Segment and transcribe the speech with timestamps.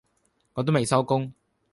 [0.55, 1.31] 我都未收工